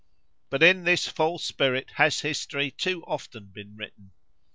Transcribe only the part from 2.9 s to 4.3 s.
often been written.